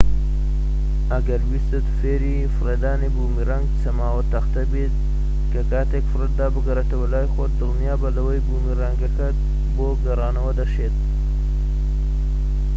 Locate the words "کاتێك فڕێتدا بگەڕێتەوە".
5.71-7.07